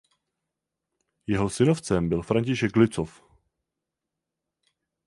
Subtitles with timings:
[1.27, 3.09] Jeho synovcem byl František Lützow.